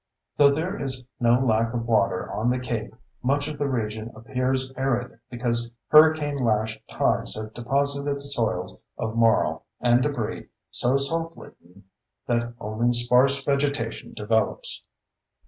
Though 0.37 0.49
there 0.49 0.81
is 0.81 1.05
no 1.19 1.35
lack 1.39 1.73
of 1.75 1.85
water 1.85 2.31
on 2.33 2.49
the 2.49 2.57
cape, 2.57 2.95
much 3.21 3.47
of 3.47 3.59
the 3.59 3.67
region 3.67 4.11
appears 4.15 4.73
arid 4.75 5.19
because 5.29 5.69
hurricane 5.89 6.43
lashed 6.43 6.81
tides 6.89 7.35
have 7.35 7.53
deposited 7.53 8.19
soils 8.23 8.79
of 8.97 9.15
marl 9.15 9.67
and 9.79 10.01
debris 10.01 10.47
so 10.71 10.97
salt 10.97 11.37
laden 11.37 11.83
that 12.25 12.55
only 12.59 12.93
sparse 12.93 13.43
vegetation 13.43 14.15
develops. 14.15 14.81